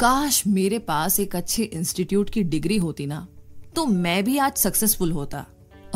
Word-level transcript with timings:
काश 0.00 0.46
मेरे 0.46 0.78
पास 0.78 1.20
एक 1.20 1.34
अच्छे 1.36 1.62
इंस्टीट्यूट 1.62 2.30
की 2.30 2.42
डिग्री 2.42 2.76
होती 2.76 3.06
ना 3.06 3.26
तो 3.76 3.84
मैं 3.86 4.24
भी 4.24 4.38
आज 4.38 4.56
सक्सेसफुल 4.56 5.12
होता। 5.12 5.44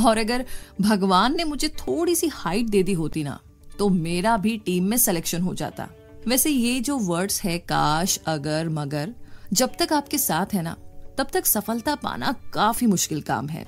और 0.06 0.18
अगर 0.18 0.44
भगवान 0.80 1.36
ने 1.36 1.44
मुझे 1.44 1.68
थोड़ी 1.68 2.14
सी 2.14 2.26
हाइट 2.26 2.66
दे 2.66 2.82
दी 2.82 2.92
होती 2.92 3.22
ना 3.24 3.38
तो 3.78 3.88
मेरा 3.88 4.36
भी 4.36 4.56
टीम 4.56 4.84
में 4.84 4.96
सिलेक्शन 4.96 5.42
हो 5.42 5.54
जाता। 5.54 5.88
वैसे 6.28 6.50
ये 6.50 6.80
जो 6.80 6.98
वर्ड्स 6.98 7.42
है, 7.42 7.58
काश, 7.58 8.18
अगर, 8.26 8.68
मगर, 8.68 9.14
जब 9.52 9.70
तक 9.78 9.92
आपके 9.92 10.18
साथ 10.18 10.54
है 10.54 10.62
ना, 10.62 10.76
तब 11.18 11.26
तक 11.32 11.46
सफलता 11.46 11.94
पाना 11.94 12.34
काफ़ी 12.54 12.86
मुश्किल 12.86 13.20
काम 13.20 13.48
है। 13.48 13.64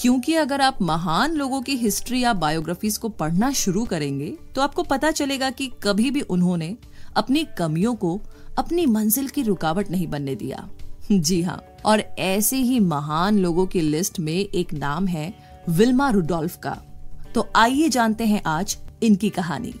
क्योंकि 0.00 0.34
अगर 0.34 0.60
आप 0.60 0.82
महान 0.82 1.32
लोगों 1.32 1.62
की 1.62 1.76
हिस्ट्री 1.76 2.22
या 2.22 2.32
बायोग्राफीज 2.32 2.98
को 2.98 3.08
पढ़ना 3.08 3.52
शुरू 3.52 3.84
करेंगे 3.84 4.36
तो 4.54 4.60
आपको 4.60 4.82
पता 4.82 5.10
चलेगा 5.10 5.50
कि 5.50 5.70
कभी 5.82 6.10
भी 6.10 6.20
उन्होंने 6.20 6.76
अपनी 7.16 7.46
कमियों 7.58 7.94
को 7.94 8.20
अपनी 8.58 8.86
मंजिल 8.86 9.28
की 9.28 9.42
रुकावट 9.42 9.90
नहीं 9.90 10.06
बनने 10.06 10.34
दिया। 10.34 10.68
जी 11.12 11.42
हाँ 11.42 11.62
और 11.84 12.00
ऐसे 12.18 12.56
ही 12.56 12.80
महान 12.80 13.38
लोगों 13.38 13.66
की 13.66 13.80
लिस्ट 13.80 14.18
में 14.20 14.32
एक 14.32 14.72
नाम 14.74 15.06
है 15.06 15.32
विल्मा 15.68 16.10
रुडोल्फ 16.10 16.56
का। 16.56 16.76
तो 17.34 17.46
आइए 17.56 17.88
जानते 17.88 18.26
हैं 18.26 18.42
आज 18.46 18.76
इनकी 19.02 19.30
कहानी। 19.30 19.74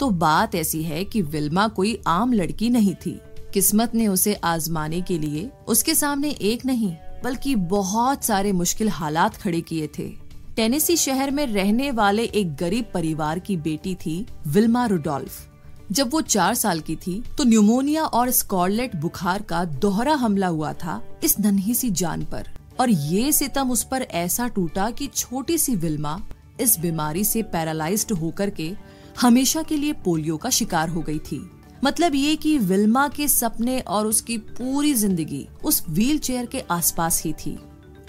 तो 0.00 0.10
बात 0.10 0.54
ऐसी 0.54 0.82
है 0.82 1.04
कि 1.04 1.22
विल्मा 1.22 1.68
कोई 1.68 1.98
आम 2.06 2.32
लड़की 2.32 2.70
नहीं 2.70 2.94
थी। 2.94 3.20
किस्मत 3.54 3.94
ने 3.94 4.08
उसे 4.08 4.34
आजमाने 4.34 5.00
के 5.00 5.18
लिए 5.18 5.50
उसके 5.68 5.94
सामने 5.94 6.30
एक 6.30 6.64
नहीं, 6.66 6.92
बल्कि 7.24 7.54
बहुत 7.54 8.24
सारे 8.24 8.52
मुश्किल 8.52 8.88
हालात 8.88 9.36
खड़े 9.36 9.60
किए 9.60 9.88
थे। 9.98 10.08
टेनेसी 10.56 10.96
शहर 10.96 11.30
में 11.30 11.46
रहने 11.46 11.90
वाले 11.90 12.24
एक 12.24 12.54
गरीब 12.56 12.84
परिवार 12.94 13.38
की 13.38 13.56
बेटी 13.56 13.94
थी 13.94 14.24
विल्मा 14.46 14.86
रुडोल्फ। 14.86 15.46
जब 15.92 16.10
वो 16.12 16.20
चार 16.20 16.54
साल 16.54 16.80
की 16.80 16.94
थी 16.96 17.22
तो 17.38 17.44
न्यूमोनिया 17.44 18.04
और 18.04 18.30
स्कॉलेट 18.30 18.94
बुखार 18.96 19.42
का 19.42 19.64
दोहरा 19.64 20.14
हमला 20.14 20.46
हुआ 20.46 20.72
था 20.74 21.00
इस 21.24 21.38
नन्ही 21.40 21.74
सी 21.74 21.90
जान 21.90 22.24
पर। 22.24 22.48
और 22.80 22.90
ये 22.90 23.32
सितम 23.32 23.70
उस 23.70 23.82
पर 23.82 24.02
ऐसा 24.02 24.46
टूटा 24.48 24.90
कि 24.90 25.06
छोटी 25.06 25.58
सी 25.58 25.74
विल्मा 25.76 26.20
इस 26.60 26.78
बीमारी 26.80 27.24
से 27.24 27.42
पैरालाइज्ड 27.42 28.12
होकर 28.12 28.50
के 28.50 28.72
हमेशा 29.20 29.62
के 29.62 29.76
लिए 29.76 29.92
पोलियो 30.04 30.36
का 30.36 30.50
शिकार 30.50 30.88
हो 30.88 31.00
गई 31.00 31.18
थी। 31.20 31.40
मतलब 31.84 32.14
ये 32.14 32.34
कि 32.36 32.56
विल्मा 32.58 33.06
के 33.08 33.28
सपने 33.28 33.78
और 33.80 34.06
उसकी 34.06 34.36
पूरी 34.38 34.92
ज़िंदगी 34.94 35.46
उस 35.64 35.82
व्हील 35.88 36.18
चेयर 36.18 36.46
के 36.46 36.60
आसपास 36.70 37.22
ही 37.22 37.32
थी। 37.34 37.58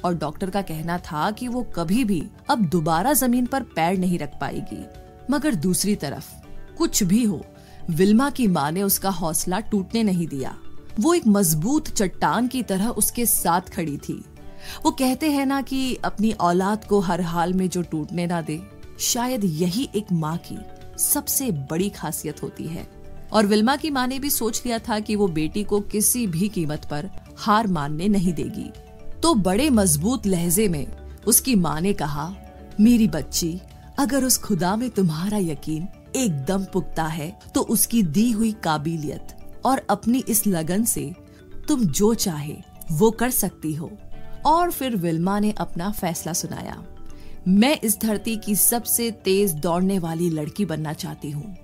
और 0.06 0.16
डॉक्टर 0.16 0.50
का 0.50 0.62
कहना 0.62 0.98
था 1.02 1.30
कि 1.32 1.48
वो 1.48 1.62
कभी 1.76 2.04
भी 2.04 2.24
अब 2.50 2.66
दोबारा 2.66 3.14
ज़मीन 3.14 3.46
पर 3.46 3.64
पैर 3.76 3.98
नहीं 3.98 4.20
रख 4.20 4.38
पाएगी। 4.42 4.84
मगर 5.30 5.56
दूसरी 5.58 5.96
तरफ़, 5.96 6.26
कुछ 6.78 7.04
भी 7.04 7.24
हो 7.24 7.46
विल्मा 7.90 8.30
की 8.30 8.48
माँ 8.48 8.72
ने 8.72 8.84
उसका 8.84 9.10
हौसला 9.10 9.60
टूटने 9.60 10.04
नहीं 10.04 10.28
दिया। 10.28 10.58
वो 11.00 11.14
एक 11.14 11.28
मज़बूत 11.28 11.88
चट्टान 11.88 12.48
की 12.48 12.64
तरह 12.64 12.88
उसके 12.88 13.26
साथ 13.26 13.62
खड़ी 13.62 13.98
थी। 13.98 14.24
वो 14.86 14.92
कहते 14.92 15.32
हैं 15.32 15.46
ना 15.46 15.62
कि 15.62 15.96
अपनी 15.96 16.32
औलाद 16.32 16.86
को 16.86 17.00
हर 17.00 17.22
हाल 17.22 17.54
में 17.54 17.70
जो 17.70 17.82
टूटने 17.82 18.28
ना 18.28 18.42
दे, 18.42 18.62
शायद 19.00 19.42
यही 19.44 19.90
एक 19.96 20.06
माँ 20.12 20.38
की 20.38 20.58
सबसे 20.98 21.52
बड़ी 21.52 21.90
खासियत 21.90 22.44
होती 22.44 22.64
है। 22.64 22.88
और 23.32 23.46
विल्मा 23.46 23.76
की 23.76 23.90
माँ 23.90 24.08
ने 24.08 24.20
भी 24.20 24.30
सोच 24.30 24.62
लिया 24.66 24.80
था 24.80 25.00
कि 25.00 25.16
वो 25.16 25.28
बेटी 25.28 25.64
को 25.64 25.80
किसी 25.82 26.28
भी 26.28 26.50
कीमत 26.50 26.88
पर 26.92 27.10
हार 27.38 27.68
मानने 27.68 28.08
नहीं 28.08 28.34
देगी। 28.34 28.72
तो 29.22 29.34
बड़े 29.34 29.70
मज़बूत 29.70 30.28
लहजे 30.28 30.68
में 30.68 30.88
उसकी 31.28 31.56
माँ 31.56 31.82
ने 31.82 31.94
कहा, 31.94 32.36
मेरी 32.80 33.08
बच्ची, 33.08 33.60
अगर 34.00 34.24
उस 34.24 34.38
खुदा 34.38 34.76
में 34.76 34.90
तुम्हारा 34.90 35.38
यकीन 35.38 35.88
एकदम 36.18 36.64
पुख्ता 36.64 37.06
है 37.06 37.30
तो 37.56 37.62
उसकी 37.62 38.04
दी 38.04 38.32
हुई 38.32 38.52
काबिलियत 38.64 39.36
और 39.66 39.82
अपनी 39.90 40.24
इस 40.30 40.46
लगन 40.48 40.84
से 40.84 41.12
तुम 41.68 41.84
जो 41.84 42.14
चाहे 42.14 42.56
वो 42.92 43.12
कर 43.12 43.30
सकती 43.30 43.74
हो। 43.74 43.92
और 44.46 44.72
फिर 44.72 44.96
विल्मा 44.96 45.40
ने 45.40 45.52
अपना 45.52 45.92
फैसला 45.92 46.34
सुनाया। 46.34 46.84
मैं 47.48 47.80
इस 47.84 48.00
धरती 48.02 48.36
की 48.36 48.56
सबसे 48.56 49.10
तेज 49.26 49.54
दौड़ने 49.54 50.00
वाली 50.00 50.30
लड़की 50.30 50.66
बनना 50.66 50.94
चाहती 50.94 51.32
हूँ। 51.32 51.56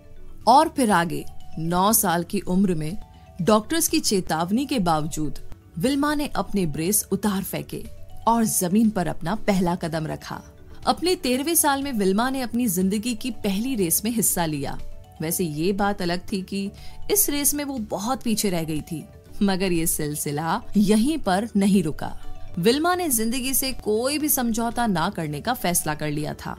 और 0.48 0.70
फिर 0.70 0.92
आगे, 0.92 1.26
नौ 1.60 1.92
साल 1.94 2.24
की 2.24 2.40
उम्र 2.40 2.76
में 2.76 2.98
डॉक्टर्स 3.42 3.88
की 3.88 4.00
चेतावनी 4.00 4.66
के 4.66 4.80
बावजूद 4.80 5.40
विल्मा 5.78 6.14
ने 6.16 6.28
अपने 6.28 6.66
ब्रेस 6.66 7.08
उतार 7.12 7.44
फेंके 7.44 7.84
और 8.28 8.44
ज़मीन 8.44 8.90
पर 8.90 9.08
अपना 9.08 9.36
पहला 9.36 9.76
कदम 9.76 10.08
रखा। 10.08 10.42
अपने 10.88 11.16
तेरहवे 11.16 11.56
साल 11.56 11.84
में 11.84 11.92
विल्मा 11.92 12.30
ने 12.30 12.42
अपनी 12.42 12.66
ज़िंदगी 12.68 13.14
की 13.16 13.30
पहली 13.34 13.76
रेस 13.76 14.02
में 14.06 14.12
हिस्सा 14.12 14.46
लिया। 14.46 14.78
वैसे 15.22 15.44
ये 15.44 15.72
बात 15.74 16.02
अलग 16.02 16.22
थी 16.32 16.42
कि 16.42 16.70
इस 17.12 17.30
रेस 17.30 17.54
में 17.54 17.64
वो 17.64 17.78
बहुत 17.90 18.24
पीछे 18.24 18.50
रह 18.50 18.64
गई 18.64 18.82
थी, 18.82 19.04
मगर 19.44 19.72
ये 19.72 19.86
सिलसिला 19.88 20.62
यहीं 20.78 21.18
पर 21.18 21.48
नहीं 21.56 21.84
रुका। 21.84 22.12
विल्मा 22.58 22.94
ने 22.96 23.10
ज़िंदगी 23.10 23.54
से 23.54 23.72
कोई 23.74 24.18
भी 24.18 24.30
समझौता 24.30 24.88
ना 24.88 25.10
करने 25.10 25.42
का 25.42 25.54
फैसला 25.54 25.96
कर 25.96 26.12
लिया 26.12 26.34
था। 26.36 26.58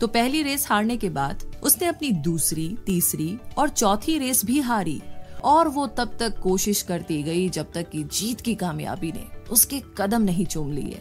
तो 0.00 0.06
पहली 0.06 0.42
रेस 0.42 0.66
हारने 0.70 0.96
के 0.96 1.08
बाद 1.10 1.42
उसने 1.62 1.86
अपनी 1.86 2.10
दूसरी, 2.12 2.68
तीसरी 2.86 3.38
और 3.58 3.68
चौथी 3.68 4.18
रेस 4.18 4.44
भी 4.44 4.60
हारी, 4.60 5.00
और 5.44 5.68
वो 5.68 5.86
तब 5.88 6.16
तक 6.20 6.38
कोशिश 6.40 6.82
करती 6.82 7.22
गई 7.22 7.48
जब 7.48 7.72
तक 7.72 7.90
कि 7.90 8.02
जीत 8.04 8.40
की 8.40 8.54
कामयाबी 8.54 9.12
ने 9.12 9.26
उसके 9.50 9.82
कदम 9.98 10.22
नहीं 10.22 10.46
चूम 10.46 10.72
लिए। 10.72 11.00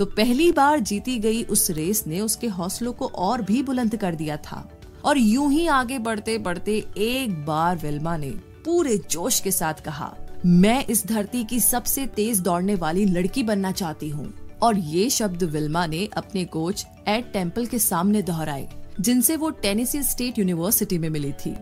तो 0.00 0.04
पहली 0.06 0.50
बार 0.52 0.80
जीती 0.80 1.18
गई 1.18 1.42
उस 1.44 1.70
रेस 1.70 2.02
ने 2.06 2.20
उसके 2.20 2.46
हौसलों 2.48 2.92
को 2.92 3.06
और 3.06 3.42
भी 3.42 3.62
बुलंद 3.62 3.96
कर 3.96 4.14
दिया 4.14 4.36
था। 4.36 4.68
और 5.04 5.18
यूँ 5.18 5.50
ही 5.52 5.66
आगे 5.68 5.98
बढ़ते 5.98 6.36
बढ़ते 6.38 6.76
एक 6.98 7.34
बार 7.46 7.76
विल्मा 7.76 8.16
ने 8.16 8.30
पूरे 8.64 8.96
जोश 9.10 9.40
के 9.40 9.50
साथ 9.50 9.82
कहा, 9.84 10.14
मैं 10.46 10.84
इस 10.86 11.06
धरती 11.06 11.42
की 11.44 11.58
सबसे 11.60 12.06
तेज 12.06 12.40
दौड़ने 12.40 12.74
वाली 12.74 13.04
लड़की 13.04 13.42
बनना 13.42 13.72
चाहती 13.72 14.08
हूँ। 14.08 14.32
और 14.62 14.78
ये 14.78 15.08
शब्द 15.10 15.42
विल्मा 15.42 15.84
ने 15.86 16.08
अपने 16.16 16.44
कोच 16.46 16.86
एड 17.08 17.30
टेंपल 17.32 17.66
के 17.66 17.78
सामने 17.78 18.22
दोहराए, 18.22 18.68
जिनसे 19.00 19.36
वो 19.36 19.50
टेनिसी 19.52 20.02
स्टेट 20.02 20.38
यूनिवर्सिटी 20.38 20.98
में 20.98 21.08
मिली 21.08 21.32
थी। 21.34 21.54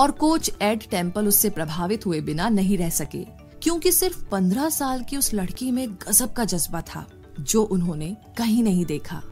और 0.00 0.10
कोच 0.12 0.50
एड 0.62 0.88
टेंपल 0.90 1.28
उससे 1.28 1.50
प्रभावित 1.50 2.06
हुए 2.06 2.20
बिना 2.20 2.48
नहीं 2.50 2.78
रह 2.78 2.90
सके, 2.92 3.24
क्योंकि 3.62 3.92
सिर्फ़ 3.92 4.24
पंद्रह 4.30 4.68
साल 4.70 5.02
की 5.02 5.16
उस 5.16 5.34
लड़की 5.34 5.70
में 5.70 5.86
गजब 5.98 6.32
का 6.32 6.44
जज्बा 6.46 6.80
था। 6.84 7.06
जो 7.40 7.62
उन्होंने 7.62 8.16
कहीं 8.38 8.62
नहीं 8.62 8.84
देखा। 8.84 9.22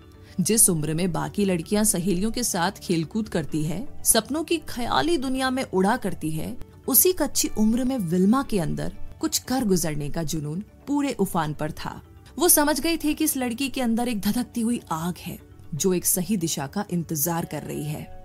जिस 0.41 0.71
उम्र 0.71 0.95
में 0.95 1.13
बाकी 1.13 1.45
लड़कियाँ 1.45 1.85
सहेलियों 1.85 2.31
के 2.31 2.43
साथ 2.43 2.73
खेलकूद 2.73 3.29
करती 3.29 3.65
है, 3.65 3.89
सपनों 4.05 4.45
की 4.45 4.57
ख्याली 4.57 5.17
दुनिया 5.19 5.51
में 5.51 5.63
उड़ा 5.63 5.97
करती 5.97 6.31
है, 6.31 6.57
उसी 6.89 7.13
कच्ची 7.13 7.51
उम्र 7.59 7.85
में 7.85 7.99
विल्मा 7.99 8.43
के 8.43 8.59
अंदर 8.59 8.93
कुछ 9.21 9.39
कर 9.39 9.65
गुजरने 9.65 10.11
का 10.11 10.23
जुनून 10.23 10.65
पूरे 10.87 11.13
उफान 11.13 11.55
पर 11.55 11.71
था। 11.71 12.03
वो 12.39 12.49
समझ 12.49 12.81
गई 12.81 12.97
थी 12.97 13.15
कि 13.15 13.25
इस 13.25 13.37
लड़की 13.37 13.69
के 13.69 13.81
अंदर 13.81 14.09
एक 14.09 14.21
धधकती 14.21 14.61
हुई 14.61 14.81
आग 14.93 15.15
है, 15.19 15.39
जो 15.75 15.95
एक 15.95 16.05
सही 16.05 16.37
दिशा 16.37 16.67
का 16.67 16.85
इंतज़ार 16.91 17.45
कर 17.45 17.63
रही 17.63 17.85
है। 17.85 18.23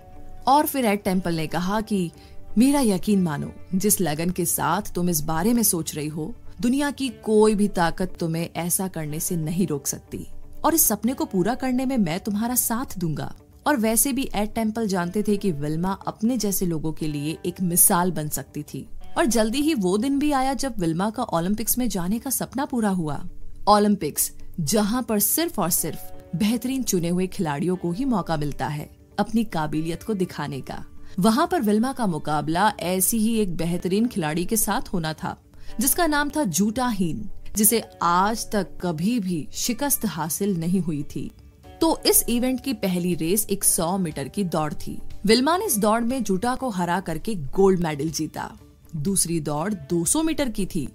और 0.48 0.66
फिर 0.66 0.84
एड 0.84 1.02
टेंपल 1.02 1.34
ने 1.34 1.46
कहा 1.46 1.80
कि, 1.80 2.10
मेरा 2.58 2.80
यकीन 2.80 3.22
मानो, 3.22 3.52
जिस 3.74 4.00
लगन 4.00 4.30
के 4.30 4.44
साथ 4.44 4.94
तुम 4.94 5.10
इस 5.10 5.20
बारे 5.20 5.52
में 5.52 5.62
सोच 5.62 5.94
रही 5.94 6.08
हो 6.08 6.34
दुनिया 6.60 6.90
की 6.90 7.08
कोई 7.08 7.54
भी 7.54 7.68
ताकत 7.68 8.16
तुम्हें 8.20 8.50
ऐसा 8.56 8.88
करने 8.88 9.20
से 9.20 9.36
नहीं 9.36 9.66
रोक 9.66 9.86
सकती। 9.86 10.26
और 10.64 10.74
इस 10.74 10.86
सपने 10.86 11.14
को 11.14 11.24
पूरा 11.24 11.54
करने 11.54 11.86
में 11.86 11.98
मैं 11.98 12.20
तुम्हारा 12.20 12.54
साथ 12.54 12.98
दूँगा। 12.98 13.34
और 13.66 13.76
वैसे 13.76 14.12
भी 14.12 14.30
एड 14.34 14.54
टेंपल 14.54 14.86
जानते 14.86 15.22
थे 15.22 15.36
कि 15.36 15.52
विल्मा 15.52 15.92
अपने 15.92 16.36
जैसे 16.36 16.66
लोगों 16.66 16.92
के 16.92 17.08
लिए 17.08 17.38
एक 17.46 17.60
मिसाल 17.62 18.12
बन 18.12 18.28
सकती 18.28 18.62
थी। 18.62 18.88
और 19.18 19.26
जल्दी 19.26 19.58
ही 19.58 19.74
वो 19.74 19.98
दिन 19.98 20.18
भी 20.18 20.32
आया 20.32 20.54
जब 20.54 20.78
विल्मा 20.78 21.10
का 21.10 21.22
ओलंपिक्स 21.22 21.78
में 21.78 21.88
जाने 21.88 22.18
का 22.18 22.30
सपना 22.30 22.64
पूरा 22.64 22.90
हुआ। 22.90 23.24
ओलंपिक्स, 23.68 24.32
जहाँ 24.60 25.02
पर 25.02 25.18
सिर्फ़ 25.18 25.60
और 25.60 25.70
सिर्फ़ 25.70 26.36
बेहतरीन 26.36 26.82
चुने 26.82 27.08
हुए 27.08 27.26
खिलाड़ियों 27.26 27.76
को 27.76 27.92
ही 27.92 28.04
मौका 28.04 28.36
मिलता 28.36 28.68
है, 28.68 28.90
अपनी 29.18 29.44
काबिलियत 29.44 30.02
को 30.02 30.14
दिखाने 30.14 30.60
का। 30.60 30.84
वहाँ 31.18 31.46
पर 31.46 31.62
विल्मा 31.62 31.92
का 31.92 32.06
मुकाबला 32.06 32.72
ऐसी 32.80 33.18
ही 33.18 33.36
एक 33.36 33.56
बेहतरीन 33.56 34.06
खिलाड़ी 34.06 34.44
के 34.44 34.56
साथ 34.56 34.88
होना 34.88 35.12
था। 35.12 35.42
जिसका 35.80 36.06
नाम 36.06 36.30
था 36.30 36.44
जूटा 36.44 36.88
हीन 36.88 37.28
जिसे 37.56 37.82
आज 38.02 38.50
तक 38.50 38.68
कभी 38.80 39.20
भी 39.20 39.48
शिकस्त 39.52 40.06
हासिल 40.06 40.56
नहीं 40.56 40.80
हुई 40.80 41.02
थी। 41.02 41.30
तो 41.80 42.00
इस 42.06 42.24
इवेंट 42.28 42.64
की 42.64 42.72
पहली 42.74 43.14
रेस 43.14 43.46
एक 43.50 43.64
सौ 43.64 43.98
मीटर 43.98 44.28
की 44.28 44.44
दौड़ 44.44 44.72
थी। 44.74 44.98
विल्मा 45.26 45.56
ने 45.56 45.66
इस 45.66 45.78
दौड़ 45.78 46.00
में 46.00 46.22
जूटा 46.22 46.54
को 46.54 46.70
हरा 46.70 47.00
करके 47.00 47.34
गोल्ड 47.34 47.80
मेडल 47.80 48.10
जीता। 48.10 48.50
दूसरी 48.96 49.40
दौड़ 49.40 49.74
200 49.74 50.22
मीटर 50.22 50.48
की 50.48 50.66
थी। 50.66 50.88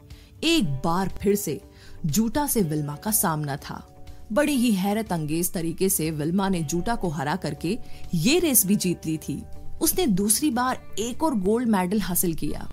एक 0.43 0.65
बार 0.65 1.09
फिर 1.21 1.35
से 1.35 1.61
जूटा 2.05 2.47
से 2.47 2.61
विल्मा 2.61 2.95
का 2.95 3.11
सामना 3.11 3.55
था। 3.55 3.87
बड़ी 4.31 4.55
ही 4.55 4.71
हैरत 4.71 5.13
अंगेज 5.13 5.51
तरीके 5.53 5.89
से 5.89 6.11
विल्मा 6.11 6.49
ने 6.49 6.61
जूटा 6.61 6.95
को 6.95 7.09
हरा 7.09 7.35
करके 7.35 7.77
ये 8.13 8.39
रेस 8.39 8.65
भी 8.65 8.75
जीत 8.75 9.05
ली 9.05 9.17
थी। 9.17 9.43
उसने 9.81 10.07
दूसरी 10.07 10.49
बार 10.51 10.81
एक 10.99 11.23
और 11.23 11.35
गोल्ड 11.35 11.69
मेडल 11.69 12.01
हासिल 12.01 12.33
किया। 12.33 12.69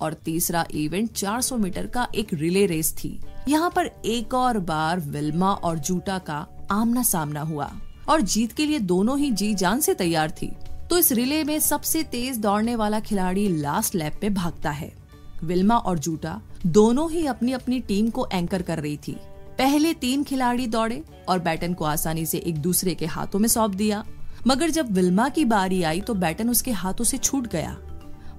और 0.00 0.14
तीसरा 0.14 0.64
इवेंट 0.74 1.10
400 1.12 1.56
मीटर 1.56 1.86
का 1.86 2.06
एक 2.14 2.34
रिले 2.34 2.66
रेस 2.66 2.92
थी। 2.94 3.18
यहाँ 3.48 3.70
पर 3.70 3.90
एक 4.04 4.34
और 4.34 4.58
बार 4.58 5.00
विल्मा 5.00 5.52
और 5.52 5.78
जूटा 5.78 6.18
का 6.18 6.46
आमना 6.70 7.02
सामना 7.02 7.40
हुआ 7.40 7.70
और 8.08 8.20
जीत 8.20 8.52
के 8.52 8.66
लिए 8.66 8.78
दोनों 8.78 9.18
ही 9.18 9.30
जी 9.30 9.54
जान 9.54 9.80
से 9.80 9.94
तैयार 9.94 10.30
थी। 10.30 10.50
तो 10.90 10.98
इस 10.98 11.12
रिले 11.12 11.42
में 11.44 11.58
सबसे 11.60 12.02
तेज 12.02 12.38
दौड़ने 12.38 12.76
वाला 12.76 13.00
खिलाड़ी 13.00 13.48
लास्ट 13.48 13.94
लैप 13.94 14.18
पे 14.20 14.30
भागता 14.30 14.70
है। 14.70 14.92
विल्मा 15.44 15.76
और 15.76 15.98
जूटा 15.98 16.40
दोनों 16.66 17.10
ही 17.10 17.26
अपनी 17.26 17.52
अपनी 17.52 17.80
टीम 17.80 18.10
को 18.10 18.28
एंकर 18.32 18.62
कर 18.62 18.78
रही 18.78 18.96
थी। 18.96 19.16
पहले 19.58 19.92
तीन 19.94 20.22
खिलाड़ी 20.24 20.66
दौड़े 20.66 21.02
और 21.28 21.38
बैटन 21.38 21.74
को 21.74 21.84
आसानी 21.84 22.24
से 22.26 22.38
एक 22.38 22.58
दूसरे 22.58 22.94
के 22.94 23.06
हाथों 23.06 23.38
में 23.38 23.48
सौंप 23.48 23.74
दिया। 23.74 24.04
मगर 24.46 24.70
जब 24.70 24.92
विल्मा 24.92 25.28
की 25.28 25.44
बारी 25.44 25.82
आई 25.82 26.00
तो 26.00 26.14
बैटन 26.14 26.50
उसके 26.50 26.70
हाथों 26.72 27.04
से 27.04 27.18
छूट 27.18 27.46
गया। 27.46 27.76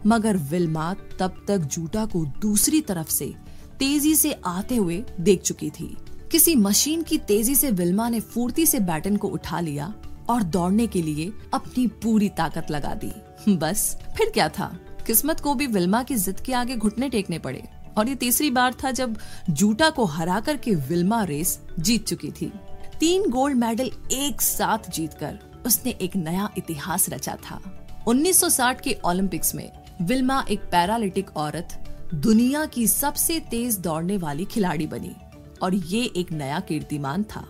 मगर 0.08 0.38
विल्मा 0.38 0.94
तब 1.20 1.46
तक 1.48 1.58
जूटा 1.58 2.06
को 2.06 2.26
दूसरी 2.26 2.82
तरफ़ 2.82 3.10
से 3.10 3.34
तेज़ी 3.80 4.16
से 4.16 4.32
आते 4.46 4.76
हुए 4.76 5.06
देख 5.20 5.42
चुकी 5.42 5.70
थी। 5.70 5.98
किसी 6.32 6.56
मशीन 6.56 7.02
की 7.02 7.18
तेज़ी 7.18 7.56
से 7.56 7.72
विल्मा 7.72 8.10
ने 8.10 8.20
फुर्ती 8.20 8.66
से 8.66 8.80
बैटन 8.80 9.18
को 9.18 9.28
उठा 9.28 9.60
लिया 9.60 9.94
और 10.30 10.44
दौड़ने 10.44 10.88
के 10.88 11.02
लिए 11.02 11.34
अपनी 11.54 11.88
पूरी 11.88 12.30
ताकत 12.30 12.72
लगा 12.72 12.94
दी। 12.94 13.12
बस, 13.56 13.98
फिर 14.18 14.30
क्या 14.30 14.50
था? 14.50 14.80
किस्मत 15.08 15.40
को 15.40 15.54
भी 15.54 15.68
विल्मा 15.68 16.04
की 16.04 16.16
जिद 16.16 16.40
के 16.40 16.54
आगे 16.54 16.76
घुटने 16.76 17.10
टेकने 17.10 17.40
पड़े 17.40 17.64
और 17.98 18.10
ये 18.10 18.16
तीसरी 18.16 18.52
बार 18.52 18.74
था 18.74 18.92
जब 18.92 19.18
जूटा 19.50 19.90
को 19.90 20.06
हरा 20.06 20.40
कर 20.40 20.58
के 20.58 20.76
विल्मा 20.76 21.24
रेस 21.24 21.60
जीत 21.80 22.08
चुकी 22.08 22.32
थी। 22.32 22.52
तीन 23.00 23.30
गोल्ड 23.30 23.58
मेडल 23.58 23.92
एक 24.12 24.42
साथ 24.42 24.92
जीतकर 24.92 25.40
उसने 25.66 25.92
एक 25.92 26.16
नया 26.16 26.50
इतिहास 26.58 27.10
रचा 27.10 27.36
था। 27.36 27.62
1960 28.08 28.82
के 28.82 28.98
ओलंपिक्स 29.06 29.56
में 29.56 29.79
विल्मा 30.02 30.46
एक 30.50 30.60
पैरालिटिक 30.60 31.38
औरत, 31.38 32.00
दुनिया 32.14 32.66
की 32.66 32.88
सबसे 32.88 33.40
तेज 33.40 33.78
दौड़ने 33.78 34.18
वाली 34.18 34.46
खिलाड़ी 34.46 34.88
बनी 34.88 35.16
और 35.62 35.76
ये 35.76 36.12
एक 36.16 36.32
नया 36.32 36.60
कीर्तिमान 36.60 37.24
था। 37.24 37.48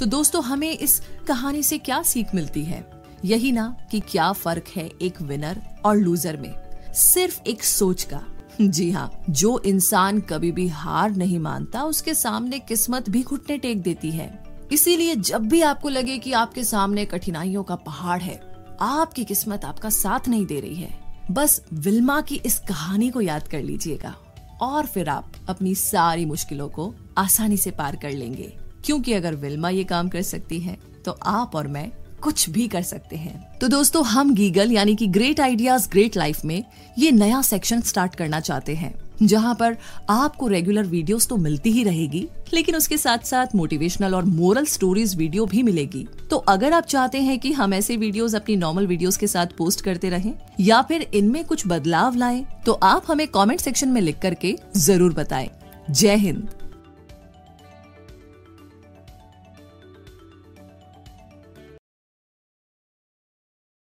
तो 0.00 0.06
दोस्तों, 0.06 0.44
हमें 0.44 0.78
इस 0.78 1.02
कहानी 1.28 1.62
से 1.62 1.78
क्या 1.78 2.02
सीख 2.02 2.34
मिलती 2.34 2.64
है? 2.64 3.02
यही 3.24 3.52
ना 3.52 3.76
कि 3.90 4.00
क्या 4.00 4.32
फ़र्क 4.32 4.64
है 4.76 4.90
एक 5.02 5.22
विनर 5.22 5.62
और 5.84 5.96
लूजर 5.96 6.36
में। 6.36 6.54
सिर्फ़ 6.94 7.40
एक 7.46 7.64
सोच 7.64 8.02
का। 8.02 8.24
जी 8.60 8.90
हाँ 8.90 9.12
जो 9.30 9.58
इंसान 9.58 10.20
कभी 10.20 10.52
भी 10.52 10.68
हार 10.68 11.10
नहीं 11.10 11.38
मानता, 11.38 11.82
उसके 11.82 12.14
सामने 12.14 12.58
किस्मत 12.58 13.10
भी 13.10 13.22
घुटने 13.22 13.58
टेक 13.58 13.82
देती 13.82 14.10
है। 14.10 14.44
इसीलिए 14.72 15.16
जब 15.16 15.38
भी 15.38 15.62
आपको 15.62 15.88
लगे 15.88 16.18
कि 16.18 16.32
आपके 16.32 16.64
सामने 16.64 17.04
कठिनाइयों 17.04 17.62
का 17.62 17.74
पहाड़ 17.74 18.22
है, 18.22 18.40
आपकी 18.80 19.24
किस्मत 19.24 19.64
आपका 19.64 19.90
साथ 19.90 20.28
नहीं 20.28 20.46
दे 20.46 20.60
रही 20.60 20.74
है। 20.74 21.05
बस 21.30 21.60
विल्मा 21.72 22.20
की 22.20 22.34
इस 22.36 22.58
कहानी 22.58 23.10
को 23.10 23.20
याद 23.20 23.48
कर 23.48 23.62
लीजिएगा, 23.62 24.14
और 24.62 24.86
फिर 24.86 25.08
आप 25.08 25.32
अपनी 25.48 25.74
सारी 25.74 26.24
मुश्किलों 26.24 26.68
को 26.68 26.94
आसानी 27.18 27.56
से 27.56 27.70
पार 27.70 27.96
कर 27.96 28.10
लेंगे। 28.10 28.52
क्योंकि 28.84 29.12
अगर 29.12 29.34
विल्मा 29.34 29.68
ये 29.68 29.84
काम 29.84 30.08
कर 30.08 30.22
सकती 30.22 30.60
है 30.60 30.76
तो 31.04 31.12
आप 31.12 31.54
और 31.54 31.68
मैं 31.68 31.90
कुछ 32.22 32.48
भी 32.50 32.66
कर 32.68 32.82
सकते 32.82 33.16
हैं। 33.16 33.58
तो 33.58 33.68
दोस्तों, 33.68 34.04
हम 34.04 34.34
गीगल, 34.34 34.72
यानी 34.72 34.94
कि 34.96 35.06
ग्रेट 35.06 35.40
आइडियाज़, 35.40 35.88
ग्रेट 35.88 36.16
लाइफ 36.16 36.44
में 36.44 36.64
ये 36.98 37.10
नया 37.10 37.42
सेक्शन 37.42 37.80
स्टार्ट 37.80 38.14
करना 38.14 38.40
चाहते 38.40 38.74
हैं। 38.74 38.94
जहाँ 39.22 39.54
पर 39.54 39.76
आपको 40.10 40.48
रेगुलर 40.48 40.86
वीडियोस 40.86 41.28
तो 41.28 41.36
मिलती 41.36 41.70
ही 41.72 41.82
रहेगी, 41.84 42.26
लेकिन 42.54 42.76
उसके 42.76 42.96
साथ 42.98 43.24
साथ 43.24 43.54
मोटिवेशनल 43.56 44.14
और 44.14 44.24
मोरल 44.24 44.64
स्टोरीज 44.66 45.16
वीडियो 45.16 45.46
भी 45.46 45.62
मिलेगी। 45.62 46.06
तो 46.30 46.36
अगर 46.48 46.72
आप 46.72 46.86
चाहते 46.86 47.20
हैं 47.20 47.38
कि 47.38 47.52
हम 47.52 47.74
ऐसे 47.74 47.96
वीडियोस 47.96 48.34
अपनी 48.34 48.56
नॉर्मल 48.56 48.86
वीडियोस 48.86 49.16
के 49.16 49.26
साथ 49.26 49.56
पोस्ट 49.58 49.80
करते 49.80 50.08
रहें, 50.08 50.32
या 50.60 50.82
फिर 50.82 51.06
इनमें 51.14 51.44
कुछ 51.44 51.66
बदलाव 51.66 52.16
लाएँ 52.16 52.44
तो 52.66 52.72
आप 52.84 53.04
हमें 53.08 53.26
कमेंट 53.28 53.60
सेक्शन 53.60 53.88
में 53.88 54.00
लिख 54.00 54.18
करके 54.18 54.54
ज़रूर 54.76 55.12
बताएँ। 55.14 55.50
जय 55.88 56.14
हिंद। 56.16 56.48